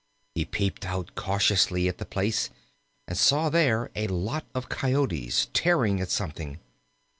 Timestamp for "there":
3.49-3.91